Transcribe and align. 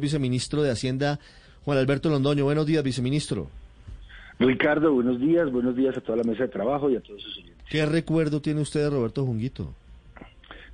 viceministro 0.00 0.62
de 0.62 0.70
Hacienda, 0.70 1.20
Juan 1.66 1.76
Alberto 1.76 2.08
Londoño. 2.08 2.44
Buenos 2.44 2.64
días, 2.64 2.82
viceministro. 2.82 3.48
Ricardo, 4.38 4.94
buenos 4.94 5.20
días, 5.20 5.52
buenos 5.52 5.76
días 5.76 5.94
a 5.94 6.00
toda 6.00 6.16
la 6.16 6.24
mesa 6.24 6.44
de 6.44 6.48
trabajo 6.48 6.88
y 6.88 6.96
a 6.96 7.00
todos 7.00 7.20
sus 7.20 7.36
oyentes. 7.36 7.66
¿Qué 7.68 7.84
recuerdo 7.84 8.40
tiene 8.40 8.62
usted 8.62 8.80
de 8.80 8.88
Roberto 8.88 9.26
Junguito? 9.26 9.74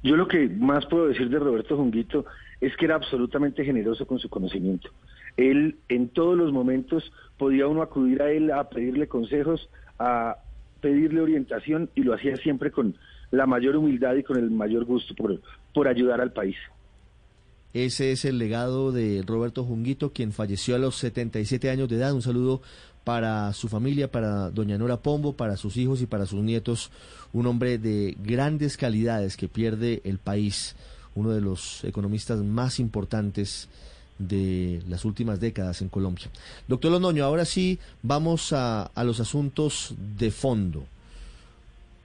Yo 0.04 0.16
lo 0.16 0.28
que 0.28 0.48
más 0.48 0.86
puedo 0.86 1.08
decir 1.08 1.28
de 1.30 1.38
Roberto 1.40 1.76
Junguito 1.76 2.26
es 2.60 2.76
que 2.76 2.84
era 2.84 2.94
absolutamente 2.94 3.64
generoso 3.64 4.06
con 4.06 4.20
su 4.20 4.28
conocimiento. 4.28 4.88
Él 5.36 5.78
en 5.88 6.10
todos 6.10 6.38
los 6.38 6.52
momentos 6.52 7.10
podía 7.36 7.66
uno 7.66 7.82
acudir 7.82 8.22
a 8.22 8.30
él 8.30 8.52
a 8.52 8.68
pedirle 8.68 9.08
consejos, 9.08 9.68
a 9.98 10.36
pedirle 10.80 11.20
orientación 11.20 11.90
y 11.96 12.02
lo 12.02 12.14
hacía 12.14 12.36
siempre 12.36 12.70
con 12.70 12.94
la 13.32 13.46
mayor 13.46 13.74
humildad 13.74 14.14
y 14.14 14.22
con 14.22 14.38
el 14.38 14.52
mayor 14.52 14.84
gusto 14.84 15.16
por, 15.16 15.40
por 15.74 15.88
ayudar 15.88 16.20
al 16.20 16.32
país. 16.32 16.56
Ese 17.74 18.12
es 18.12 18.24
el 18.24 18.38
legado 18.38 18.92
de 18.92 19.22
Roberto 19.26 19.64
Junguito, 19.64 20.12
quien 20.12 20.32
falleció 20.32 20.74
a 20.74 20.78
los 20.78 20.96
77 20.96 21.70
años 21.70 21.88
de 21.88 21.96
edad. 21.96 22.14
Un 22.14 22.22
saludo 22.22 22.62
para 23.04 23.52
su 23.52 23.68
familia, 23.68 24.10
para 24.10 24.50
doña 24.50 24.78
Nora 24.78 24.98
Pombo, 24.98 25.34
para 25.34 25.56
sus 25.56 25.76
hijos 25.76 26.00
y 26.00 26.06
para 26.06 26.26
sus 26.26 26.42
nietos. 26.42 26.90
Un 27.32 27.46
hombre 27.46 27.78
de 27.78 28.16
grandes 28.22 28.76
calidades 28.76 29.36
que 29.36 29.48
pierde 29.48 30.00
el 30.04 30.18
país, 30.18 30.76
uno 31.14 31.30
de 31.30 31.40
los 31.40 31.84
economistas 31.84 32.40
más 32.40 32.80
importantes 32.80 33.68
de 34.18 34.82
las 34.88 35.04
últimas 35.04 35.38
décadas 35.38 35.82
en 35.82 35.88
Colombia. 35.88 36.26
Doctor 36.66 36.90
Londoño, 36.90 37.24
ahora 37.24 37.44
sí 37.44 37.78
vamos 38.02 38.52
a, 38.52 38.84
a 38.84 39.04
los 39.04 39.20
asuntos 39.20 39.94
de 40.18 40.30
fondo. 40.30 40.84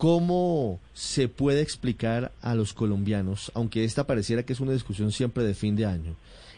¿Cómo 0.04 0.82
se 0.92 1.30
puede 1.30 1.62
explicar 1.62 2.34
a 2.42 2.56
los 2.56 2.74
colombianos, 2.74 3.54
aunque 3.56 3.86
esta 3.86 4.06
pareciera 4.06 4.44
que 4.44 4.52
es 4.52 4.60
una 4.60 4.74
discusión 4.74 5.14
siempre 5.14 5.46
de 5.46 5.54
fin 5.54 5.78
de 5.78 5.86
año, 5.86 6.16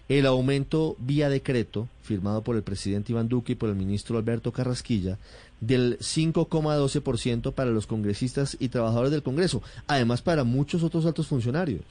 el 0.09 0.26
aumento 0.26 0.95
vía 0.98 1.30
decreto, 1.30 1.88
firmado 2.02 2.41
por 2.41 2.55
el 2.55 2.63
presidente 2.63 3.12
Iván 3.12 3.30
Duque 3.30 3.52
y 3.52 3.55
por 3.55 3.70
el 3.70 3.76
ministro 3.76 4.17
Alberto 4.17 4.52
Carrasquilla, 4.52 5.20
del 5.61 6.00
5,12% 6.00 7.53
para 7.53 7.70
los 7.70 7.86
congresistas 7.86 8.58
y 8.59 8.70
trabajadores 8.70 9.11
del 9.11 9.22
Congreso, 9.22 9.61
además 9.86 10.23
para 10.23 10.44
muchos 10.44 10.81
otros 10.81 11.05
altos 11.05 11.27
funcionarios? 11.27 11.83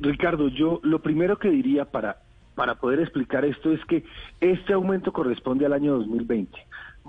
Ricardo, 0.00 0.48
yo 0.48 0.80
lo 0.82 1.00
primero 1.00 1.38
que 1.38 1.48
diría 1.48 1.86
para, 1.86 2.18
para 2.56 2.74
poder 2.74 3.00
explicar 3.00 3.46
esto 3.46 3.72
es 3.72 3.82
que 3.86 4.04
este 4.42 4.74
aumento 4.74 5.14
corresponde 5.14 5.64
al 5.64 5.72
año 5.72 5.94
2020, 5.94 6.52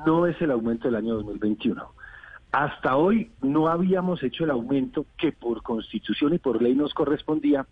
no 0.06 0.28
es 0.28 0.42
el 0.42 0.52
aumento 0.52 0.88
del 0.88 0.96
año 0.96 1.16
2021. 1.16 1.97
Hasta 2.52 2.96
hoy 2.96 3.32
no 3.42 3.68
habíamos 3.68 4.24
hecho 4.24 4.46
el 4.46 4.52
aumento 4.52 5.06
que 5.18 5.32
por 5.32 5.62
constitución 5.62 6.34
y 6.34 6.38
por 6.38 6.62
ley 6.62 6.76
nos 6.76 6.94
correspondía 6.94 7.66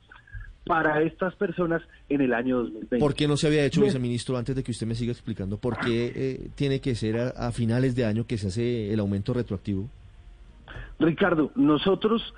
para 0.66 1.02
estas 1.02 1.36
personas 1.36 1.82
en 2.10 2.22
el 2.22 2.34
año 2.34 2.58
2020. 2.58 2.98
¿Por 2.98 3.14
qué 3.14 3.28
no 3.28 3.38
se 3.38 3.48
había 3.48 3.64
hecho, 3.64 3.82
viceministro, 3.82 4.36
antes 4.36 4.56
de 4.56 4.64
que 4.64 4.72
usted 4.72 4.88
me 4.88 4.96
siga 4.96 5.12
explicando, 5.12 5.58
por 5.58 5.78
qué 5.78 6.12
eh, 6.16 6.50
tiene 6.56 6.82
que 6.82 6.96
ser 6.96 7.18
a, 7.18 7.30
a, 7.30 7.52
finales 7.52 7.96
de 7.96 8.06
año 8.06 8.26
que 8.26 8.38
se 8.38 8.48
hace 8.48 8.92
el 8.92 9.00
aumento 9.00 9.34
retroactivo? 9.34 9.88
Ricardo, 11.00 11.52
nosotros 11.56 12.34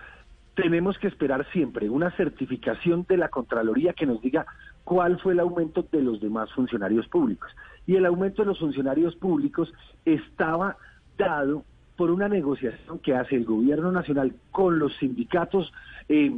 tenemos 0.56 0.98
que 0.98 1.08
esperar 1.08 1.48
siempre 1.54 1.90
una 1.90 2.12
certificación 2.18 3.06
de 3.08 3.18
la 3.18 3.30
Contraloría 3.30 3.94
que 3.94 4.06
nos 4.06 4.22
diga 4.22 4.46
cuál 4.84 5.20
fue 5.20 5.34
el 5.34 5.40
aumento 5.40 5.88
de 5.92 6.02
los 6.02 6.20
demás 6.20 6.52
funcionarios 6.54 7.08
públicos. 7.08 7.50
Y 7.86 7.96
el 7.96 8.06
aumento 8.06 8.42
de 8.42 8.48
los 8.48 8.60
funcionarios 8.60 9.16
públicos 9.16 9.72
estaba 10.04 10.76
dado 11.18 11.64
por 11.98 12.12
una 12.12 12.30
negociación 12.30 13.00
que 13.00 13.16
hace 13.16 13.36
el 13.36 13.44
gobierno 13.44 13.92
nacional 13.92 14.34
con 14.52 14.80
los 14.80 14.96
sindicatos 14.98 15.74
eh, 16.08 16.32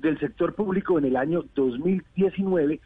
del 0.00 0.18
sector 0.18 0.54
público 0.54 0.98
en 0.98 1.04
el 1.04 1.16
año 1.16 1.44
2019 1.54 2.80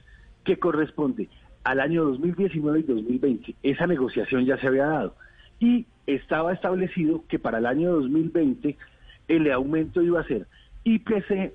que 0.44 0.58
corresponde 0.58 1.28
al 1.64 1.80
año 1.80 2.04
2019 2.04 2.80
y 2.80 2.82
2020. 2.82 3.54
Esa 3.62 3.86
negociación 3.86 4.44
ya 4.44 4.58
se 4.58 4.66
había 4.66 4.86
dado 4.86 5.14
y 5.58 5.86
estaba 6.06 6.52
establecido 6.52 7.24
que 7.28 7.38
para 7.38 7.58
el 7.58 7.66
año 7.66 7.92
2020 7.92 8.76
el 9.28 9.50
aumento 9.52 10.02
iba 10.02 10.20
a 10.20 10.24
ser 10.24 10.46
IPC 10.84 11.52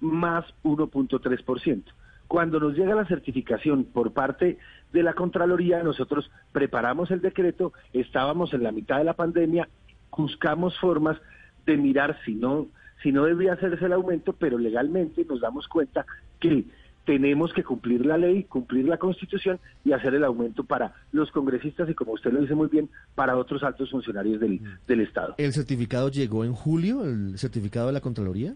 más 0.00 0.44
1.3%. 0.64 1.82
Cuando 2.26 2.58
nos 2.58 2.74
llega 2.74 2.94
la 2.94 3.04
certificación 3.04 3.84
por 3.84 4.12
parte 4.12 4.58
de 4.92 5.02
la 5.02 5.12
Contraloría, 5.12 5.82
nosotros 5.82 6.30
preparamos 6.50 7.10
el 7.10 7.20
decreto, 7.20 7.72
estábamos 7.92 8.54
en 8.54 8.62
la 8.62 8.72
mitad 8.72 8.98
de 8.98 9.04
la 9.04 9.14
pandemia 9.14 9.68
buscamos 10.16 10.78
formas 10.78 11.18
de 11.66 11.76
mirar 11.76 12.18
si 12.24 12.34
no, 12.34 12.66
si 13.02 13.12
no 13.12 13.24
debía 13.24 13.54
hacerse 13.54 13.84
el 13.86 13.92
aumento, 13.92 14.32
pero 14.32 14.58
legalmente 14.58 15.24
nos 15.24 15.40
damos 15.40 15.68
cuenta 15.68 16.06
que 16.40 16.64
tenemos 17.04 17.52
que 17.52 17.64
cumplir 17.64 18.06
la 18.06 18.16
ley, 18.16 18.44
cumplir 18.44 18.86
la 18.86 18.96
constitución 18.96 19.58
y 19.84 19.92
hacer 19.92 20.14
el 20.14 20.24
aumento 20.24 20.64
para 20.64 20.94
los 21.10 21.30
congresistas 21.32 21.88
y, 21.88 21.94
como 21.94 22.12
usted 22.12 22.32
lo 22.32 22.40
dice 22.40 22.54
muy 22.54 22.68
bien, 22.68 22.88
para 23.14 23.36
otros 23.36 23.62
altos 23.62 23.90
funcionarios 23.90 24.40
del, 24.40 24.60
mm. 24.60 24.78
del 24.86 25.00
Estado. 25.00 25.34
¿El 25.38 25.52
certificado 25.52 26.08
llegó 26.10 26.44
en 26.44 26.52
julio, 26.52 27.04
el 27.04 27.38
certificado 27.38 27.88
de 27.88 27.92
la 27.92 28.00
Contraloría? 28.00 28.54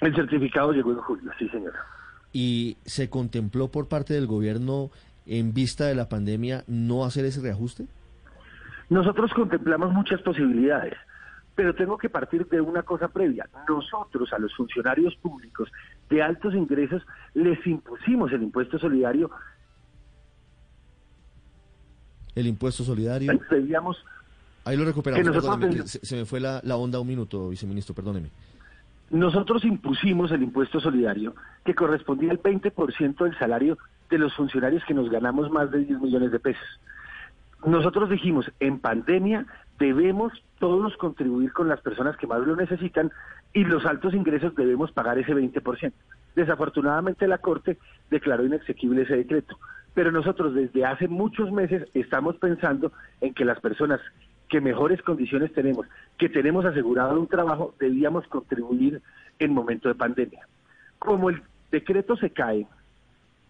El 0.00 0.14
certificado 0.14 0.72
llegó 0.72 0.90
en 0.90 0.98
julio, 0.98 1.30
sí, 1.38 1.48
señora. 1.48 1.78
¿Y 2.32 2.76
se 2.84 3.08
contempló 3.08 3.68
por 3.68 3.86
parte 3.86 4.14
del 4.14 4.26
gobierno, 4.26 4.90
en 5.26 5.54
vista 5.54 5.86
de 5.86 5.94
la 5.94 6.08
pandemia, 6.08 6.64
no 6.66 7.04
hacer 7.04 7.24
ese 7.24 7.40
reajuste? 7.40 7.86
Nosotros 8.92 9.32
contemplamos 9.32 9.90
muchas 9.90 10.20
posibilidades, 10.20 10.92
pero 11.54 11.74
tengo 11.74 11.96
que 11.96 12.10
partir 12.10 12.46
de 12.48 12.60
una 12.60 12.82
cosa 12.82 13.08
previa. 13.08 13.48
Nosotros 13.66 14.30
a 14.34 14.38
los 14.38 14.54
funcionarios 14.54 15.16
públicos 15.16 15.72
de 16.10 16.22
altos 16.22 16.54
ingresos 16.54 17.02
les 17.32 17.66
impusimos 17.66 18.30
el 18.32 18.42
impuesto 18.42 18.78
solidario. 18.78 19.30
El 22.34 22.46
impuesto 22.46 22.84
solidario. 22.84 23.32
Pedíamos 23.48 23.96
Ahí 24.66 24.76
lo 24.76 24.84
recuperamos. 24.84 25.90
se, 25.90 26.16
me 26.16 26.26
fue 26.26 26.38
la, 26.38 26.60
la 26.62 26.76
onda 26.76 27.00
un 27.00 27.08
minuto, 27.08 27.48
viceministro, 27.48 27.94
perdóneme. 27.94 28.28
Nosotros 29.08 29.64
impusimos 29.64 30.30
el 30.32 30.42
impuesto 30.42 30.80
solidario 30.80 31.34
que 31.64 31.74
correspondía 31.74 32.30
al 32.30 32.42
20% 32.42 33.24
del 33.24 33.38
salario 33.38 33.78
de 34.10 34.18
los 34.18 34.34
funcionarios 34.34 34.84
que 34.86 34.92
nos 34.92 35.08
ganamos 35.08 35.50
más 35.50 35.70
de 35.70 35.78
10 35.78 35.98
millones 35.98 36.30
de 36.30 36.38
pesos. 36.38 36.78
Nosotros 37.64 38.10
dijimos, 38.10 38.50
en 38.60 38.80
pandemia 38.80 39.46
debemos 39.78 40.32
todos 40.58 40.96
contribuir 40.96 41.52
con 41.52 41.68
las 41.68 41.80
personas 41.80 42.16
que 42.16 42.26
más 42.26 42.40
lo 42.40 42.56
necesitan 42.56 43.10
y 43.52 43.64
los 43.64 43.84
altos 43.86 44.14
ingresos 44.14 44.54
debemos 44.54 44.90
pagar 44.92 45.18
ese 45.18 45.34
20%. 45.34 45.92
Desafortunadamente 46.34 47.28
la 47.28 47.38
Corte 47.38 47.78
declaró 48.10 48.44
inexequible 48.44 49.02
ese 49.02 49.16
decreto, 49.16 49.58
pero 49.94 50.10
nosotros 50.10 50.54
desde 50.54 50.84
hace 50.84 51.08
muchos 51.08 51.52
meses 51.52 51.88
estamos 51.94 52.36
pensando 52.36 52.92
en 53.20 53.34
que 53.34 53.44
las 53.44 53.60
personas 53.60 54.00
que 54.48 54.60
mejores 54.60 55.00
condiciones 55.02 55.52
tenemos, 55.52 55.86
que 56.18 56.28
tenemos 56.28 56.64
asegurado 56.64 57.18
un 57.18 57.26
trabajo, 57.26 57.74
debíamos 57.78 58.26
contribuir 58.26 59.02
en 59.38 59.54
momento 59.54 59.88
de 59.88 59.94
pandemia. 59.94 60.46
Como 60.98 61.30
el 61.30 61.42
decreto 61.70 62.16
se 62.16 62.30
cae, 62.30 62.66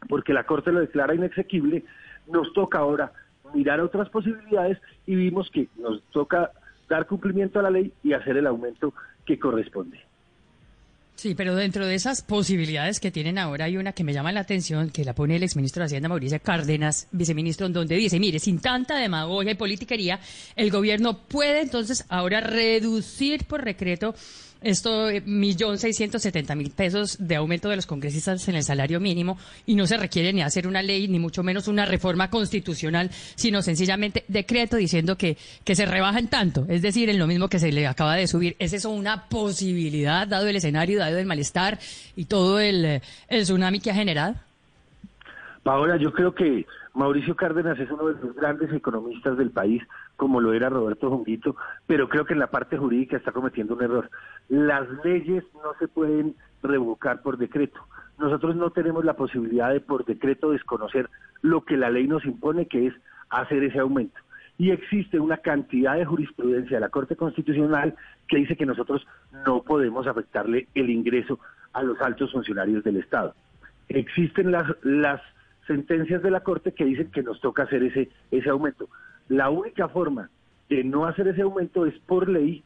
porque 0.09 0.33
la 0.33 0.45
Corte 0.45 0.73
lo 0.73 0.81
declara 0.81 1.15
inexequible, 1.15 1.85
nos 2.29 2.53
toca 2.53 2.79
ahora 2.79 3.13
mirar 3.55 3.81
otras 3.81 4.09
posibilidades 4.09 4.79
y 5.07 5.15
vimos 5.15 5.51
que 5.51 5.69
nos 5.79 6.03
toca 6.13 6.51
dar 6.89 7.07
cumplimiento 7.07 7.59
a 7.59 7.63
la 7.63 7.71
ley 7.71 7.93
y 8.03 8.13
hacer 8.13 8.37
el 8.37 8.47
aumento 8.47 8.93
que 9.25 9.39
corresponde. 9.39 9.99
Sí, 11.15 11.35
pero 11.37 11.55
dentro 11.55 11.87
de 11.87 11.95
esas 11.95 12.23
posibilidades 12.23 12.99
que 12.99 13.13
tienen 13.13 13.39
ahora 13.39 13.67
hay 13.67 13.77
una 13.77 13.93
que 13.93 14.03
me 14.03 14.13
llama 14.13 14.33
la 14.33 14.41
atención, 14.41 14.91
que 14.91 15.05
la 15.05 15.15
pone 15.15 15.37
el 15.37 15.45
exministro 15.45 15.81
de 15.83 15.87
Hacienda 15.87 16.09
Mauricio 16.09 16.41
Cárdenas, 16.41 17.07
viceministro, 17.13 17.67
en 17.67 17.73
donde 17.73 17.95
dice, 17.95 18.19
mire, 18.19 18.41
sin 18.41 18.61
tanta 18.61 18.97
demagogia 18.97 19.53
y 19.53 19.55
politiquería, 19.55 20.19
el 20.57 20.71
gobierno 20.71 21.19
puede 21.19 21.61
entonces 21.61 22.05
ahora 22.09 22.41
reducir 22.41 23.45
por 23.45 23.65
decreto 23.65 24.15
esto, 24.63 25.11
eh, 25.11 25.23
millón 25.25 25.79
seiscientos 25.79 26.23
setenta 26.23 26.55
mil 26.55 26.71
pesos 26.71 27.17
de 27.19 27.37
aumento 27.37 27.69
de 27.69 27.77
los 27.77 27.87
congresistas 27.87 28.49
en 28.49 28.55
el 28.55 28.63
salario 28.63 29.01
mínimo 29.01 29.39
y 29.67 29.75
no 29.75 29.87
se 29.87 29.97
requiere 29.97 30.33
ni 30.33 30.43
hacer 30.43 30.67
una 30.67 30.83
ley, 30.83 31.09
ni 31.09 31.19
mucho 31.19 31.43
menos 31.43 31.69
una 31.69 31.85
reforma 31.85 32.31
constitucional, 32.31 33.11
sino 33.35 33.63
sencillamente 33.63 34.25
decreto 34.29 34.77
diciendo 34.77 35.17
que, 35.17 35.37
que 35.65 35.75
se 35.75 35.87
rebajan 35.87 36.29
tanto, 36.29 36.67
es 36.69 36.83
decir, 36.83 37.11
en 37.11 37.19
lo 37.19 37.27
mismo 37.27 37.49
que 37.49 37.59
se 37.59 37.73
le 37.73 37.87
acaba 37.87 38.17
de 38.17 38.27
subir. 38.27 38.57
¿Es 38.59 38.73
eso 38.73 38.91
una 38.91 39.29
posibilidad, 39.29 40.27
dado 40.27 40.47
el 40.47 40.57
escenario, 40.57 40.99
dado 40.99 41.19
el 41.19 41.27
malestar 41.27 41.79
y 42.17 42.27
todo 42.27 42.61
el, 42.61 43.01
el 43.29 43.43
tsunami 43.43 43.81
que 43.81 43.91
ha 43.91 43.95
generado? 43.95 44.35
Paola, 45.63 45.97
yo 45.97 46.13
creo 46.13 46.35
que 46.35 46.67
Mauricio 46.95 47.35
Cárdenas 47.37 47.79
es 47.79 47.91
uno 47.91 48.09
de 48.09 48.21
los 48.21 48.35
grandes 48.35 48.71
economistas 48.73 49.39
del 49.39 49.51
país, 49.51 49.83
como 50.17 50.41
lo 50.41 50.53
era 50.53 50.69
Roberto 50.69 51.09
Jonguito, 51.09 51.57
pero 51.87 52.09
creo 52.09 52.27
que 52.27 52.35
en 52.35 52.39
la 52.39 52.51
parte 52.51 52.77
jurídica 52.77 53.17
está 53.17 53.33
cometiendo 53.33 53.75
un 53.75 53.83
error. 53.83 54.11
Las 54.49 54.87
leyes 55.03 55.43
no 55.55 55.73
se 55.79 55.89
pueden 55.89 56.35
revocar 56.63 57.23
por 57.23 57.39
decreto. 57.39 57.81
Nosotros 58.19 58.57
no 58.57 58.71
tenemos 58.71 59.05
la 59.05 59.15
posibilidad 59.15 59.73
de 59.73 59.81
por 59.81 60.05
decreto 60.05 60.51
desconocer 60.51 61.09
lo 61.41 61.65
que 61.65 61.79
la 61.79 61.91
ley 61.91 62.07
nos 62.07 62.27
impone, 62.27 62.67
que 62.67 62.89
es 62.89 62.95
hacer 63.31 63.65
ese 63.65 63.79
aumento. 63.79 64.21
Y 64.59 64.71
existe 64.71 65.19
una 65.19 65.39
cantidad 65.39 65.97
de 65.97 66.05
jurisprudencia 66.05 66.77
de 66.77 66.83
la 66.83 66.91
Corte 66.91 67.17
Constitucional 67.17 67.95
que 68.29 68.37
dice 68.37 68.55
que 68.55 68.67
nosotros 68.67 69.07
no 69.47 69.63
podemos 69.63 70.07
afectarle 70.07 70.69
el 70.75 70.91
ingreso 70.91 71.41
a 71.73 71.83
los 71.83 71.99
altos 72.03 72.33
funcionarios 72.33 72.85
del 72.85 72.99
Estado. 72.99 73.35
existen 73.89 74.53
las, 74.53 74.65
las 74.83 75.21
sentencias 75.67 76.23
de 76.23 76.31
la 76.31 76.41
Corte 76.41 76.73
que 76.73 76.85
dicen 76.85 77.11
que 77.11 77.23
nos 77.23 77.41
toca 77.41 77.65
hacer 77.65 77.83
ese, 77.83 78.11
ese 78.31 78.49
aumento. 78.51 78.89
La 79.29 79.51
única 79.51 79.89
forma 79.89 80.31
de 80.69 80.85
no 80.85 81.07
hacer 81.07 81.29
ese 81.29 81.43
aumento 81.43 81.87
es 81.87 81.95
por 82.07 82.29
ley 82.29 82.63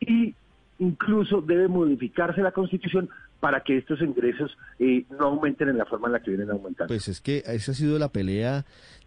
y 0.00 0.34
incluso 0.78 1.40
debe 1.40 1.68
modificarse 1.68 2.40
la 2.40 2.52
Constitución 2.52 3.08
para 3.40 3.62
que 3.62 3.78
estos 3.78 4.00
ingresos 4.00 4.56
eh, 4.78 5.04
no 5.10 5.26
aumenten 5.26 5.68
en 5.68 5.78
la 5.78 5.86
forma 5.86 6.08
en 6.08 6.12
la 6.12 6.20
que 6.20 6.30
vienen 6.30 6.50
aumentando. 6.50 6.88
Pues 6.88 7.08
es 7.08 7.20
que 7.20 7.42
esa 7.46 7.72
ha 7.72 7.74
sido 7.74 7.98
la 7.98 8.08
pelea 8.08 8.64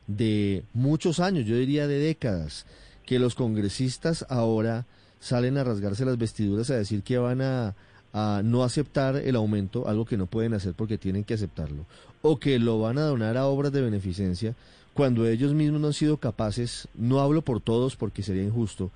de 0.08 0.64
muchos 0.74 1.20
años, 1.20 1.46
yo 1.46 1.56
diría 1.56 1.88
de 1.88 2.00
décadas, 2.00 2.66
que 3.06 3.20
los 3.20 3.36
congresistas 3.36 4.26
ahora 4.30 4.86
salen 5.20 5.58
a 5.58 5.64
rasgarse 5.64 6.06
las 6.06 6.18
vestiduras 6.18 6.70
a 6.72 6.78
decir 6.78 7.04
que 7.04 7.18
van 7.18 7.42
a, 7.42 7.76
a 8.14 8.42
no 8.44 8.64
aceptar 8.64 9.16
el 9.16 9.36
aumento, 9.36 9.88
algo 9.88 10.06
que 10.06 10.18
no 10.18 10.26
pueden 10.26 10.54
hacer 10.54 10.74
porque 10.74 10.98
tienen 10.98 11.24
que 11.24 11.34
aceptarlo, 11.34 11.86
o 12.22 12.40
que 12.40 12.60
lo 12.60 12.80
van 12.80 12.98
a 12.98 13.04
donar 13.04 13.38
a 13.38 13.46
obras 13.46 13.72
de 13.72 13.82
beneficencia 13.82 14.56
cuando 14.94 15.28
ellos 15.28 15.54
mismos 15.54 15.80
no 15.80 15.88
han 15.88 15.94
sido 15.94 16.18
capaces, 16.18 16.88
no 16.94 17.22
hablo 17.22 17.42
por 17.42 17.62
todos 17.62 17.96
porque 17.96 18.24
sería 18.24 18.44
injusto, 18.44 18.92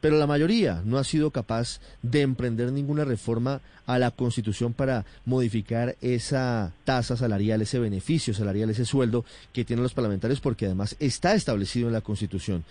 pero 0.00 0.18
la 0.18 0.26
mayoría 0.26 0.82
no 0.84 0.98
ha 0.98 1.04
sido 1.04 1.30
capaz 1.30 1.80
de 2.02 2.20
emprender 2.20 2.70
ninguna 2.70 3.04
reforma 3.04 3.60
a 3.86 3.98
la 3.98 4.10
Constitución 4.10 4.74
para 4.74 5.04
modificar 5.24 5.96
esa 6.00 6.72
tasa 6.84 7.16
salarial, 7.16 7.62
ese 7.62 7.78
beneficio 7.78 8.34
salarial, 8.34 8.70
ese 8.70 8.84
sueldo 8.84 9.24
que 9.52 9.64
tienen 9.64 9.82
los 9.82 9.94
parlamentarios, 9.94 10.40
porque 10.40 10.66
además 10.66 10.94
está 11.00 11.34
establecido 11.34 11.88
en 11.88 11.94
la 11.94 12.02
Constitución. 12.02 12.64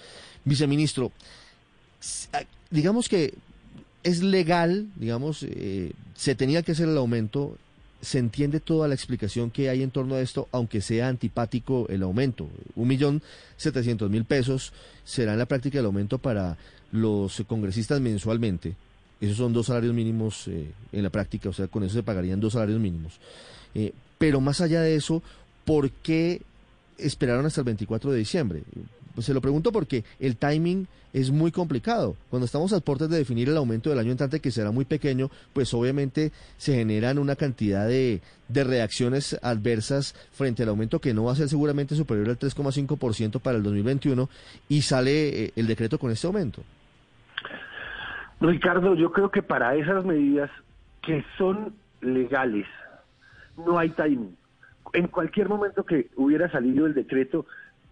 Viceministro, 0.45 1.11
ah, 2.33 2.43
digamos 2.69 3.09
que 3.09 3.33
es 4.07 4.23
legal, 4.23 4.87
digamos, 4.95 5.43
eh, 5.43 5.91
se 6.15 6.33
tenía 6.33 6.63
que 6.63 6.71
hacer 6.71 6.87
el 6.87 6.95
aumento, 6.95 7.57
se 7.99 8.19
entiende 8.19 8.61
toda 8.61 8.87
la 8.87 8.93
explicación 8.93 9.51
que 9.51 9.69
hay 9.69 9.83
en 9.83 9.91
torno 9.91 10.15
a 10.15 10.21
esto, 10.21 10.47
aunque 10.53 10.79
sea 10.79 11.09
antipático 11.09 11.87
el 11.89 12.03
aumento. 12.03 12.47
Un 12.75 12.87
millón 12.87 13.21
setecientos 13.57 14.09
mil 14.09 14.23
pesos 14.23 14.71
será 15.03 15.33
en 15.33 15.39
la 15.39 15.45
práctica 15.45 15.79
el 15.79 15.85
aumento 15.85 16.19
para 16.19 16.57
los 16.93 17.43
congresistas 17.47 17.99
mensualmente. 17.99 18.75
Esos 19.19 19.35
son 19.35 19.51
dos 19.51 19.65
salarios 19.65 19.93
mínimos 19.93 20.47
eh, 20.47 20.71
en 20.93 21.03
la 21.03 21.09
práctica, 21.09 21.49
o 21.49 21.53
sea, 21.53 21.67
con 21.67 21.83
eso 21.83 21.95
se 21.95 22.03
pagarían 22.03 22.39
dos 22.39 22.53
salarios 22.53 22.79
mínimos. 22.79 23.19
Eh, 23.75 23.91
pero 24.17 24.39
más 24.39 24.61
allá 24.61 24.79
de 24.79 24.95
eso, 24.95 25.21
¿por 25.65 25.91
qué 25.91 26.41
esperaron 26.97 27.45
hasta 27.45 27.59
el 27.59 27.65
24 27.65 28.11
de 28.11 28.19
diciembre? 28.19 28.63
Pues 29.17 29.25
se 29.25 29.33
lo 29.33 29.41
pregunto 29.41 29.71
porque 29.71 30.03
el 30.19 30.37
timing 30.37 30.85
es 31.11 31.31
muy 31.31 31.51
complicado. 31.51 32.15
Cuando 32.29 32.45
estamos 32.45 32.71
a 32.71 32.79
puertas 32.81 33.09
de 33.09 33.17
definir 33.17 33.49
el 33.49 33.57
aumento 33.57 33.89
del 33.89 33.97
año 33.97 34.11
entrante, 34.11 34.39
que 34.39 34.51
será 34.51 34.69
muy 34.69 34.85
pequeño, 34.85 35.31
pues 35.53 35.73
obviamente 35.73 36.31
se 36.57 36.75
generan 36.75 37.17
una 37.17 37.35
cantidad 37.35 37.87
de, 37.87 38.21
de 38.47 38.63
reacciones 38.63 39.35
adversas 39.41 40.13
frente 40.33 40.61
al 40.61 40.69
aumento 40.69 41.01
que 41.01 41.15
no 41.15 41.23
va 41.23 41.31
a 41.31 41.35
ser 41.35 41.49
seguramente 41.49 41.95
superior 41.95 42.29
al 42.29 42.37
3,5% 42.37 43.41
para 43.41 43.57
el 43.57 43.63
2021 43.63 44.29
y 44.69 44.83
sale 44.83 45.45
eh, 45.45 45.51
el 45.55 45.65
decreto 45.65 45.97
con 45.97 46.11
este 46.11 46.27
aumento. 46.27 46.61
Ricardo, 48.39 48.93
yo 48.93 49.11
creo 49.11 49.31
que 49.31 49.41
para 49.41 49.73
esas 49.73 50.05
medidas 50.05 50.51
que 51.01 51.25
son 51.39 51.73
legales, 52.01 52.67
no 53.65 53.79
hay 53.79 53.89
timing. 53.89 54.37
En 54.93 55.07
cualquier 55.07 55.49
momento 55.49 55.83
que 55.85 56.11
hubiera 56.15 56.51
salido 56.51 56.85
el 56.85 56.93
decreto, 56.93 57.47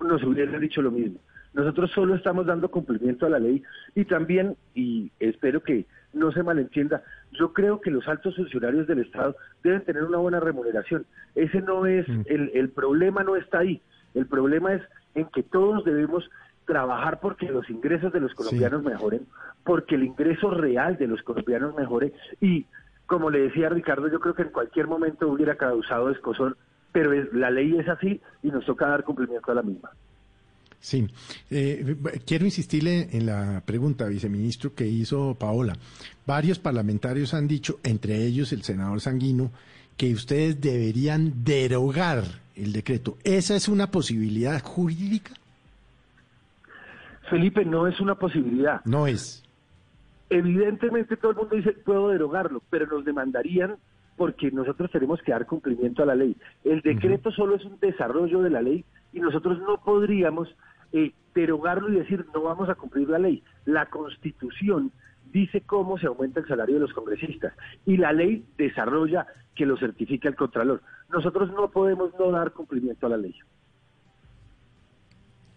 nos 0.05 0.23
hubieran 0.23 0.59
dicho 0.61 0.81
lo 0.81 0.91
mismo. 0.91 1.19
Nosotros 1.53 1.91
solo 1.91 2.15
estamos 2.15 2.45
dando 2.45 2.69
cumplimiento 2.69 3.25
a 3.25 3.29
la 3.29 3.39
ley 3.39 3.63
y 3.95 4.05
también, 4.05 4.57
y 4.73 5.11
espero 5.19 5.63
que 5.63 5.85
no 6.13 6.31
se 6.31 6.43
malentienda, 6.43 7.03
yo 7.31 7.53
creo 7.53 7.79
que 7.79 7.91
los 7.91 8.07
altos 8.07 8.35
funcionarios 8.35 8.87
del 8.87 8.99
Estado 8.99 9.35
deben 9.63 9.81
tener 9.81 10.03
una 10.03 10.17
buena 10.17 10.39
remuneración. 10.39 11.05
Ese 11.33 11.61
no 11.61 11.85
es, 11.85 12.07
mm. 12.07 12.21
el, 12.25 12.51
el 12.53 12.69
problema 12.69 13.23
no 13.23 13.35
está 13.35 13.59
ahí. 13.59 13.81
El 14.13 14.25
problema 14.27 14.73
es 14.73 14.81
en 15.13 15.27
que 15.27 15.43
todos 15.43 15.83
debemos 15.85 16.29
trabajar 16.65 17.19
porque 17.19 17.49
los 17.49 17.69
ingresos 17.69 18.11
de 18.11 18.19
los 18.19 18.33
colombianos 18.33 18.83
mejoren, 18.83 19.25
porque 19.63 19.95
el 19.95 20.03
ingreso 20.03 20.49
real 20.51 20.97
de 20.97 21.07
los 21.07 21.21
colombianos 21.21 21.75
mejore 21.75 22.13
y 22.41 22.65
como 23.05 23.29
le 23.29 23.39
decía 23.39 23.69
Ricardo, 23.69 24.07
yo 24.07 24.19
creo 24.19 24.33
que 24.33 24.41
en 24.41 24.49
cualquier 24.49 24.87
momento 24.87 25.27
hubiera 25.27 25.55
causado 25.55 26.09
escosor 26.09 26.57
pero 26.95 27.11
la 27.33 27.51
ley 27.51 27.77
es 27.77 27.89
así 27.89 28.21
y 28.41 28.47
nos 28.47 28.65
toca 28.65 28.87
dar 28.87 29.03
cumplimiento 29.03 29.51
a 29.51 29.55
la 29.55 29.61
misma. 29.61 29.89
Sí, 30.79 31.05
eh, 31.51 31.97
quiero 32.25 32.45
insistirle 32.45 33.09
en 33.11 33.25
la 33.25 33.61
pregunta, 33.65 34.05
viceministro, 34.05 34.73
que 34.73 34.87
hizo 34.87 35.35
Paola. 35.37 35.73
Varios 36.25 36.57
parlamentarios 36.57 37.33
han 37.33 37.49
dicho, 37.49 37.79
entre 37.83 38.23
ellos 38.23 38.53
el 38.53 38.63
senador 38.63 39.01
Sanguino, 39.01 39.51
que 39.97 40.13
ustedes 40.13 40.61
deberían 40.61 41.43
derogar 41.43 42.23
el 42.55 42.71
decreto. 42.71 43.17
¿Esa 43.25 43.57
es 43.57 43.67
una 43.67 43.91
posibilidad 43.91 44.63
jurídica? 44.63 45.33
Felipe, 47.29 47.65
no 47.65 47.87
es 47.87 47.99
una 47.99 48.15
posibilidad. 48.15 48.79
No 48.85 49.05
es. 49.05 49.43
Evidentemente 50.29 51.17
todo 51.17 51.31
el 51.31 51.37
mundo 51.39 51.55
dice, 51.57 51.73
puedo 51.73 52.07
derogarlo, 52.07 52.63
pero 52.69 52.87
nos 52.87 53.03
demandarían 53.03 53.75
porque 54.15 54.51
nosotros 54.51 54.91
tenemos 54.91 55.21
que 55.21 55.31
dar 55.31 55.45
cumplimiento 55.45 56.03
a 56.03 56.05
la 56.05 56.15
ley. 56.15 56.35
El 56.63 56.81
decreto 56.81 57.31
solo 57.31 57.55
es 57.55 57.65
un 57.65 57.79
desarrollo 57.79 58.41
de 58.41 58.49
la 58.49 58.61
ley 58.61 58.85
y 59.13 59.19
nosotros 59.19 59.59
no 59.59 59.81
podríamos 59.83 60.53
eh, 60.93 61.11
derogarlo 61.33 61.91
y 61.91 61.97
decir 61.97 62.25
no 62.33 62.43
vamos 62.43 62.69
a 62.69 62.75
cumplir 62.75 63.09
la 63.09 63.19
ley. 63.19 63.43
La 63.65 63.87
constitución 63.87 64.91
dice 65.31 65.61
cómo 65.61 65.97
se 65.97 66.07
aumenta 66.07 66.39
el 66.39 66.47
salario 66.47 66.75
de 66.75 66.81
los 66.81 66.93
congresistas 66.93 67.53
y 67.85 67.97
la 67.97 68.13
ley 68.13 68.45
desarrolla 68.57 69.27
que 69.55 69.65
lo 69.65 69.77
certifica 69.77 70.29
el 70.29 70.35
Contralor. 70.35 70.81
Nosotros 71.09 71.51
no 71.51 71.69
podemos 71.69 72.11
no 72.19 72.31
dar 72.31 72.51
cumplimiento 72.51 73.07
a 73.07 73.09
la 73.09 73.17
ley. 73.17 73.35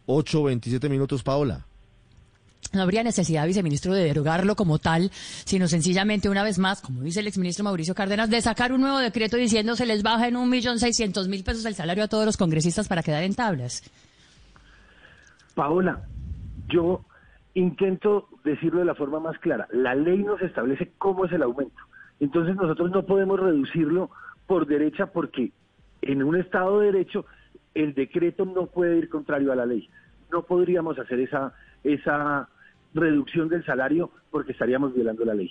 8, 0.07 0.43
27 0.45 0.89
minutos, 0.89 1.23
Paola. 1.23 1.67
No 2.73 2.83
habría 2.83 3.03
necesidad, 3.03 3.47
viceministro, 3.47 3.95
de 3.95 4.05
derogarlo 4.05 4.55
como 4.55 4.79
tal, 4.79 5.11
sino 5.13 5.69
sencillamente, 5.69 6.29
una 6.29 6.43
vez 6.43 6.59
más, 6.59 6.83
como 6.83 7.01
dice 7.03 7.21
el 7.21 7.27
exministro 7.27 7.65
Mauricio 7.65 7.95
Cárdenas, 7.95 8.29
de 8.29 8.43
sacar 8.43 8.73
un 8.73 8.83
nuevo 8.83 8.99
decreto 8.99 9.37
diciendo 9.37 9.75
se 9.75 9.87
les 9.87 10.03
baja 10.03 10.29
en 10.29 10.37
un 10.37 10.51
millón 10.51 10.79
seiscientos 10.79 11.29
mil 11.29 11.45
pesos 11.45 11.65
el 11.65 11.75
salario 11.75 12.05
a 12.05 12.09
todos 12.09 12.27
los 12.27 12.37
congresistas 12.37 12.87
para 12.87 13.03
quedar 13.03 13.23
en 13.23 13.35
tablas. 13.35 13.83
Paola, 15.55 16.03
yo 16.69 17.05
intento 17.55 18.29
decirlo 18.45 18.81
de 18.81 18.85
la 18.85 18.95
forma 18.95 19.19
más 19.19 19.39
clara. 19.39 19.67
La 19.73 19.95
ley 19.95 20.19
nos 20.19 20.41
establece 20.43 20.93
cómo 20.99 21.25
es 21.25 21.33
el 21.33 21.43
aumento. 21.43 21.83
Entonces 22.21 22.55
nosotros 22.57 22.91
no 22.91 23.05
podemos 23.05 23.41
reducirlo 23.41 24.11
por 24.47 24.67
derecha 24.67 25.07
porque 25.07 25.53
en 26.03 26.23
un 26.23 26.37
Estado 26.37 26.81
de 26.81 26.93
Derecho 26.93 27.27
el 27.75 27.95
decreto 27.95 28.45
no 28.45 28.67
puede 28.67 28.99
ir 28.99 29.09
contrario 29.09 29.53
a 29.53 29.57
la 29.57 29.67
ley. 29.67 29.89
No 30.31 30.43
podríamos 30.43 30.99
hacer 30.99 31.21
esa, 31.21 31.55
esa 31.85 32.49
reducción 32.95 33.49
del 33.49 33.65
salario 33.65 34.11
porque 34.31 34.53
estaríamos 34.53 34.95
violando 34.95 35.25
la 35.25 35.35
ley. 35.35 35.51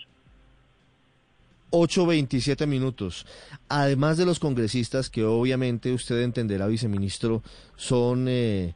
8.27 1.72 2.65
minutos. 2.65 3.25
Además 3.67 4.17
de 4.17 4.25
los 4.25 4.39
congresistas, 4.39 5.10
que 5.10 5.25
obviamente 5.25 5.91
usted 5.91 6.22
entenderá, 6.22 6.67
viceministro, 6.67 7.43
son 7.75 8.27
eh, 8.29 8.74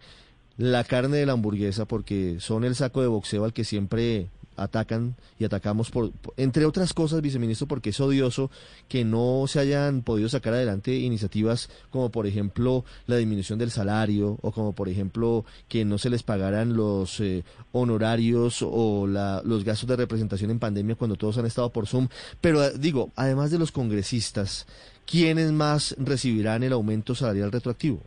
la 0.58 0.84
carne 0.84 1.17
de 1.17 1.25
la 1.25 1.34
hamburguesa 1.34 1.86
porque 1.86 2.38
son 2.39 2.63
el 2.63 2.75
saco 2.75 3.01
de 3.01 3.08
boxeo 3.08 3.46
al 3.46 3.53
que 3.53 3.63
siempre 3.63 4.27
atacan 4.58 5.15
y 5.39 5.46
atacamos 5.46 5.91
por, 5.91 6.12
entre 6.38 6.65
otras 6.65 6.93
cosas, 6.93 7.22
viceministro, 7.22 7.67
porque 7.67 7.89
es 7.89 8.00
odioso 8.00 8.51
que 8.88 9.03
no 9.03 9.46
se 9.48 9.60
hayan 9.60 10.01
podido 10.01 10.29
sacar 10.29 10.53
adelante 10.53 10.96
iniciativas 10.96 11.70
como 11.89 12.10
por 12.10 12.27
ejemplo 12.27 12.86
la 13.08 13.17
disminución 13.17 13.60
del 13.60 13.72
salario 13.72 14.38
o 14.41 14.51
como 14.51 14.74
por 14.74 14.89
ejemplo 14.89 15.46
que 15.67 15.86
no 15.86 15.98
se 15.98 16.10
les 16.10 16.24
pagaran 16.24 16.75
los 16.75 17.20
eh, 17.20 17.43
honorarios 17.72 18.65
o 18.67 19.08
los 19.08 19.63
gastos 19.63 19.88
de 19.88 19.96
representación 19.96 20.51
en 20.51 20.60
pandemia 20.60 20.96
cuando 20.96 21.15
todos 21.15 21.38
han 21.38 21.46
estado 21.46 21.70
por 21.70 21.88
Zoom. 21.88 22.08
Pero 22.39 22.63
eh, 22.63 22.72
digo, 22.77 23.12
además 23.15 23.51
de 23.51 23.60
los 23.60 23.72
congresistas, 23.72 24.67
¿quiénes 25.05 25.51
más 25.51 25.96
recibirán 26.00 26.63
el 26.63 26.74
aumento 26.74 27.15
salarial 27.15 27.51
retroactivo? 27.51 28.00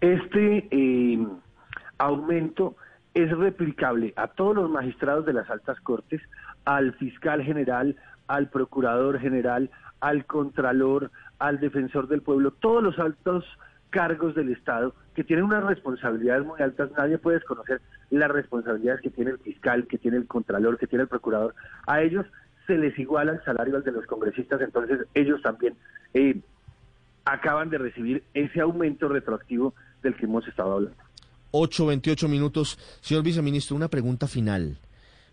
Este 0.00 0.68
eh, 0.70 1.18
aumento 1.98 2.76
es 3.22 3.36
replicable 3.36 4.12
a 4.16 4.28
todos 4.28 4.54
los 4.54 4.70
magistrados 4.70 5.26
de 5.26 5.32
las 5.32 5.50
altas 5.50 5.80
cortes, 5.80 6.20
al 6.64 6.92
fiscal 6.94 7.42
general, 7.42 7.96
al 8.28 8.48
procurador 8.48 9.18
general, 9.18 9.70
al 10.00 10.24
contralor, 10.24 11.10
al 11.38 11.58
defensor 11.58 12.06
del 12.06 12.22
pueblo, 12.22 12.52
todos 12.52 12.82
los 12.82 12.98
altos 12.98 13.44
cargos 13.90 14.34
del 14.34 14.52
Estado 14.52 14.94
que 15.14 15.24
tienen 15.24 15.46
unas 15.46 15.64
responsabilidades 15.64 16.46
muy 16.46 16.60
altas, 16.60 16.90
nadie 16.96 17.18
puede 17.18 17.38
desconocer 17.38 17.80
las 18.10 18.30
responsabilidades 18.30 19.00
que 19.00 19.10
tiene 19.10 19.32
el 19.32 19.38
fiscal, 19.38 19.86
que 19.86 19.98
tiene 19.98 20.18
el 20.18 20.26
contralor, 20.26 20.78
que 20.78 20.86
tiene 20.86 21.02
el 21.02 21.08
procurador, 21.08 21.54
a 21.86 22.02
ellos 22.02 22.26
se 22.66 22.78
les 22.78 22.96
iguala 22.98 23.32
el 23.32 23.42
salario 23.44 23.76
al 23.76 23.82
de 23.82 23.92
los 23.92 24.06
congresistas, 24.06 24.60
entonces 24.60 25.06
ellos 25.14 25.42
también 25.42 25.74
eh, 26.14 26.38
acaban 27.24 27.70
de 27.70 27.78
recibir 27.78 28.22
ese 28.34 28.60
aumento 28.60 29.08
retroactivo 29.08 29.74
del 30.02 30.14
que 30.14 30.26
hemos 30.26 30.46
estado 30.46 30.74
hablando. 30.74 31.07
8.28 31.52 32.28
minutos. 32.28 32.78
Señor 33.00 33.22
viceministro, 33.22 33.76
una 33.76 33.88
pregunta 33.88 34.26
final. 34.26 34.78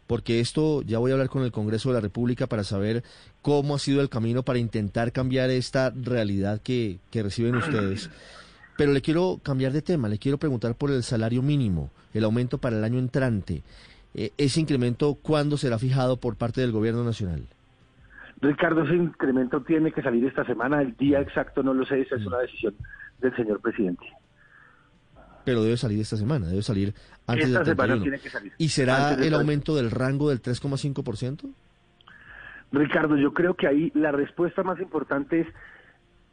porque 0.08 0.40
esto 0.40 0.84
ya 0.84 1.00
voy 1.00 1.10
a 1.10 1.16
hablar 1.16 1.30
con 1.30 1.44
el 1.44 1.52
Congreso 1.52 1.90
de 1.90 1.96
la 1.96 2.02
República 2.02 2.46
para 2.46 2.64
saber 2.64 3.04
cómo 3.42 3.74
ha 3.74 3.80
sido 3.80 4.02
el 4.02 4.10
camino 4.10 4.44
para 4.44 4.60
intentar 4.60 5.12
cambiar 5.12 5.50
esta 5.50 5.92
realidad 5.96 6.62
que, 6.62 7.00
que 7.10 7.24
reciben 7.24 7.56
ustedes. 7.56 8.12
Pero 8.78 8.92
le 8.92 9.02
quiero 9.02 9.40
cambiar 9.42 9.72
de 9.72 9.82
tema, 9.82 10.10
le 10.10 10.20
quiero 10.20 10.38
preguntar 10.38 10.76
por 10.76 10.92
el 10.92 11.02
salario 11.04 11.42
mínimo, 11.42 11.90
el 12.14 12.24
aumento 12.24 12.58
para 12.58 12.78
el 12.78 12.84
año 12.84 13.00
entrante. 13.00 13.64
Eh, 14.14 14.32
¿Ese 14.38 14.62
incremento 14.62 15.16
cuándo 15.16 15.58
será 15.58 15.80
fijado 15.80 16.18
por 16.18 16.36
parte 16.36 16.62
del 16.62 16.72
Gobierno 16.72 17.04
Nacional? 17.04 17.48
Ricardo, 18.42 18.84
ese 18.84 18.96
incremento 18.96 19.62
tiene 19.62 19.92
que 19.92 20.02
salir 20.02 20.26
esta 20.26 20.46
semana, 20.46 20.82
el 20.82 20.96
día 20.98 21.22
exacto 21.22 21.64
no 21.64 21.74
lo 21.74 21.86
sé, 21.86 22.02
esa 22.02 22.16
es 22.16 22.24
mm. 22.24 22.28
una 22.28 22.40
decisión 22.40 22.76
del 23.20 23.36
señor 23.36 23.62
presidente. 23.62 24.06
Pero 25.46 25.64
debe 25.64 25.78
salir 25.78 26.00
esta 26.00 26.18
semana, 26.18 26.48
debe 26.48 26.64
salir 26.64 26.94
antes 27.28 27.48
esta 27.48 27.60
del 27.60 27.68
semana 27.68 28.02
tiene 28.02 28.20
que 28.20 28.30
salir. 28.30 28.54
¿Y 28.58 28.70
será 28.70 29.14
el 29.14 29.34
aumento 29.34 29.76
del 29.76 29.92
rango 29.92 30.30
del 30.30 30.42
3,5%? 30.42 31.54
Ricardo, 32.72 33.16
yo 33.16 33.34
creo 33.34 33.54
que 33.54 33.68
ahí 33.68 33.92
la 33.94 34.12
respuesta 34.12 34.64
más 34.64 34.80
importante 34.80 35.42
es 35.42 35.48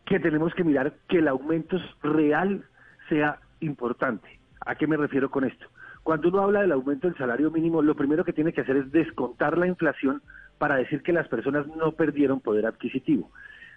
que 0.07 0.19
tenemos 0.19 0.55
que 0.55 0.65
mirar 0.65 0.95
que 1.09 1.19
el 1.19 1.29
aumento 1.29 1.79
real 2.03 2.65
sea 3.09 3.39
importante. 3.61 4.41
¿A 4.61 4.75
qué 4.75 4.87
me 4.87 4.97
refiero 4.97 5.31
con 5.31 5.45
esto? 5.45 5.67
Cuando 6.03 6.29
uno 6.29 6.41
habla 6.41 6.63
del 6.63 6.73
aumento 6.73 7.07
del 7.07 7.17
salario 7.17 7.51
mínimo, 7.51 7.83
lo 7.83 7.95
primero 7.95 8.25
que 8.25 8.33
tiene 8.33 8.53
que 8.53 8.63
hacer 8.63 8.77
es 8.77 8.91
descontar 8.91 9.57
la 9.57 9.69
inflación 9.69 10.23
para 10.59 10.77
decir 10.77 11.03
que 11.03 11.13
las 11.13 11.29
personas 11.29 11.67
no 11.77 11.93
perdieron 11.93 12.41
poder 12.41 12.67
adquisitivo. 12.67 13.31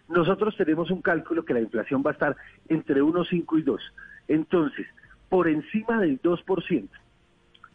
Nosotros 0.08 0.56
tenemos 0.58 0.92
un 0.92 1.02
cálculo 1.02 1.46
que 1.46 1.54
la 1.54 1.62
inflación 1.62 2.04
va 2.06 2.12
a 2.12 2.14
estar 2.14 2.36
entre 2.68 3.02
1,5 3.02 3.60
y 3.60 3.62
2. 3.64 3.82
Entonces, 4.28 4.88
por 5.30 5.48
encima 5.48 6.00
del 6.00 6.22
2%, 6.22 6.90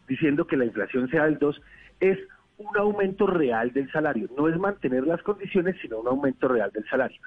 diciendo 0.09 0.47
que 0.47 0.57
la 0.57 0.65
inflación 0.65 1.09
sea 1.09 1.25
del 1.25 1.39
2, 1.39 1.61
es 2.01 2.19
un 2.59 2.77
aumento 2.77 3.27
real 3.27 3.73
del 3.73 3.91
salario. 3.91 4.29
No 4.37 4.49
es 4.49 4.59
mantener 4.59 5.07
las 5.07 5.23
condiciones, 5.23 5.77
sino 5.81 6.01
un 6.01 6.09
aumento 6.09 6.49
real 6.49 6.71
del 6.73 6.87
salario. 6.89 7.19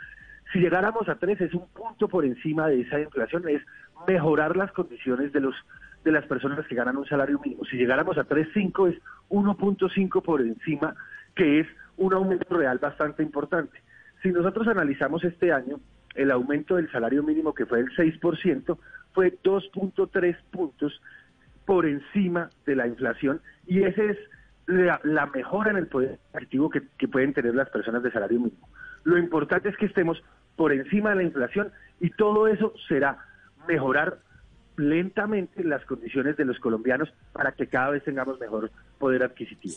Si 0.51 0.59
llegáramos 0.59 1.09
a 1.09 1.15
3 1.15 1.41
es 1.41 1.53
un 1.53 1.67
punto 1.69 2.07
por 2.07 2.25
encima 2.25 2.67
de 2.67 2.81
esa 2.81 2.99
inflación, 2.99 3.47
es 3.49 3.61
mejorar 4.07 4.55
las 4.55 4.71
condiciones 4.71 5.31
de 5.31 5.39
los 5.39 5.55
de 6.03 6.11
las 6.11 6.25
personas 6.25 6.67
que 6.67 6.75
ganan 6.75 6.97
un 6.97 7.05
salario 7.05 7.39
mínimo. 7.39 7.63
Si 7.63 7.77
llegáramos 7.77 8.17
a 8.17 8.27
3.5 8.27 8.89
es 8.89 9.01
1.5 9.29 10.21
por 10.21 10.41
encima, 10.41 10.95
que 11.33 11.61
es 11.61 11.67
un 11.95 12.13
aumento 12.13 12.57
real 12.57 12.77
bastante 12.77 13.23
importante. 13.23 13.81
Si 14.21 14.29
nosotros 14.29 14.67
analizamos 14.67 15.23
este 15.23 15.53
año, 15.53 15.79
el 16.15 16.31
aumento 16.31 16.75
del 16.75 16.91
salario 16.91 17.23
mínimo 17.23 17.53
que 17.53 17.65
fue 17.65 17.79
el 17.79 17.89
6% 17.95 18.77
fue 19.13 19.37
2.3 19.43 20.37
puntos 20.51 21.01
por 21.65 21.85
encima 21.85 22.49
de 22.65 22.75
la 22.75 22.87
inflación 22.87 23.41
y 23.65 23.83
esa 23.83 24.03
es 24.03 24.17
la, 24.65 24.99
mejora 25.33 25.71
en 25.71 25.77
el 25.77 25.87
poder 25.87 26.19
activo 26.33 26.69
que, 26.69 26.83
que 26.97 27.07
pueden 27.07 27.33
tener 27.33 27.55
las 27.55 27.69
personas 27.69 28.03
de 28.03 28.11
salario 28.11 28.39
mínimo. 28.39 28.67
Lo 29.03 29.17
importante 29.17 29.69
es 29.69 29.77
que 29.77 29.85
estemos 29.85 30.21
por 30.55 30.71
encima 30.71 31.11
de 31.11 31.15
la 31.17 31.23
inflación 31.23 31.71
y 31.99 32.09
todo 32.11 32.47
eso 32.47 32.73
será 32.87 33.17
mejorar 33.67 34.19
lentamente 34.77 35.63
las 35.63 35.85
condiciones 35.85 36.37
de 36.37 36.45
los 36.45 36.59
colombianos 36.59 37.13
para 37.31 37.51
que 37.51 37.67
cada 37.67 37.91
vez 37.91 38.03
tengamos 38.03 38.39
mejor 38.39 38.71
poder 38.97 39.23
adquisitivo. 39.23 39.75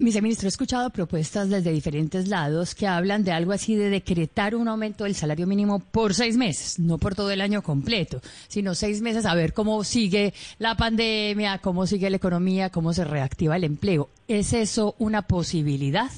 Viceministro, 0.00 0.46
he 0.46 0.48
escuchado 0.48 0.90
propuestas 0.90 1.50
desde 1.50 1.72
diferentes 1.72 2.28
lados 2.28 2.76
que 2.76 2.86
hablan 2.86 3.24
de 3.24 3.32
algo 3.32 3.50
así 3.50 3.74
de 3.74 3.90
decretar 3.90 4.54
un 4.54 4.68
aumento 4.68 5.02
del 5.02 5.16
salario 5.16 5.44
mínimo 5.44 5.80
por 5.80 6.14
seis 6.14 6.36
meses, 6.36 6.78
no 6.78 6.98
por 6.98 7.16
todo 7.16 7.32
el 7.32 7.40
año 7.40 7.62
completo, 7.62 8.20
sino 8.46 8.76
seis 8.76 9.02
meses 9.02 9.26
a 9.26 9.34
ver 9.34 9.52
cómo 9.52 9.82
sigue 9.82 10.34
la 10.60 10.76
pandemia, 10.76 11.58
cómo 11.58 11.84
sigue 11.84 12.10
la 12.10 12.16
economía, 12.16 12.70
cómo 12.70 12.92
se 12.92 13.04
reactiva 13.04 13.56
el 13.56 13.64
empleo. 13.64 14.08
¿Es 14.28 14.52
eso 14.52 14.94
una 15.00 15.22
posibilidad? 15.22 16.10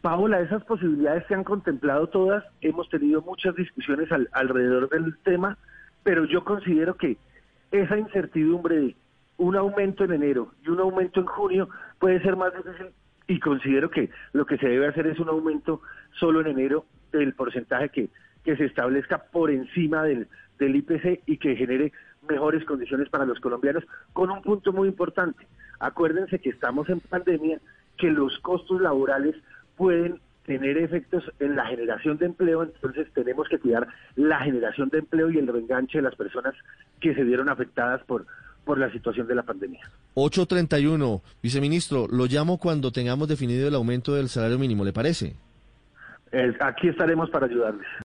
Paola, 0.00 0.40
esas 0.42 0.62
posibilidades 0.62 1.24
se 1.26 1.34
han 1.34 1.42
contemplado 1.42 2.06
todas, 2.06 2.44
hemos 2.60 2.88
tenido 2.88 3.20
muchas 3.20 3.56
discusiones 3.56 4.08
alrededor 4.30 4.88
del 4.90 5.18
tema, 5.24 5.58
pero 6.04 6.24
yo 6.24 6.44
considero 6.44 6.96
que 6.96 7.16
esa 7.72 7.98
incertidumbre 7.98 8.76
de 8.76 8.96
un 9.40 9.56
aumento 9.56 10.04
en 10.04 10.12
enero 10.12 10.52
y 10.62 10.68
un 10.68 10.80
aumento 10.80 11.20
en 11.20 11.26
junio 11.26 11.68
puede 11.98 12.20
ser 12.20 12.36
más 12.36 12.52
difícil 12.54 12.88
y 13.26 13.40
considero 13.40 13.90
que 13.90 14.10
lo 14.34 14.44
que 14.44 14.58
se 14.58 14.68
debe 14.68 14.86
hacer 14.86 15.06
es 15.06 15.18
un 15.18 15.30
aumento 15.30 15.80
solo 16.18 16.42
en 16.42 16.48
enero 16.48 16.84
del 17.10 17.32
porcentaje 17.32 17.88
que, 17.88 18.10
que 18.44 18.56
se 18.56 18.66
establezca 18.66 19.16
por 19.32 19.50
encima 19.50 20.02
del, 20.02 20.28
del 20.58 20.76
IPC 20.76 21.22
y 21.24 21.38
que 21.38 21.56
genere 21.56 21.90
mejores 22.28 22.64
condiciones 22.66 23.08
para 23.08 23.24
los 23.24 23.40
colombianos, 23.40 23.84
con 24.12 24.30
un 24.30 24.42
punto 24.42 24.74
muy 24.74 24.88
importante. 24.88 25.46
Acuérdense 25.78 26.38
que 26.38 26.50
estamos 26.50 26.90
en 26.90 27.00
pandemia, 27.00 27.60
que 27.96 28.10
los 28.10 28.38
costos 28.40 28.78
laborales 28.82 29.36
pueden 29.76 30.20
tener 30.44 30.76
efectos 30.76 31.24
en 31.38 31.56
la 31.56 31.64
generación 31.64 32.18
de 32.18 32.26
empleo, 32.26 32.62
entonces 32.62 33.10
tenemos 33.14 33.48
que 33.48 33.58
cuidar 33.58 33.88
la 34.16 34.40
generación 34.40 34.90
de 34.90 34.98
empleo 34.98 35.30
y 35.30 35.38
el 35.38 35.46
reenganche 35.46 35.98
de 35.98 36.02
las 36.02 36.16
personas 36.16 36.54
que 37.00 37.14
se 37.14 37.24
vieron 37.24 37.48
afectadas 37.48 38.02
por, 38.04 38.26
por 38.64 38.78
la 38.78 38.90
situación 38.90 39.26
de 39.26 39.34
la 39.34 39.42
pandemia. 39.42 39.80
831, 40.14 41.22
viceministro, 41.42 42.06
lo 42.08 42.26
llamo 42.26 42.58
cuando 42.58 42.92
tengamos 42.92 43.28
definido 43.28 43.68
el 43.68 43.74
aumento 43.74 44.14
del 44.14 44.28
salario 44.28 44.58
mínimo, 44.58 44.84
¿le 44.84 44.92
parece? 44.92 45.34
aquí 46.60 46.88
estaremos 46.88 47.28
para 47.30 47.46
ayudarles. 47.46 47.86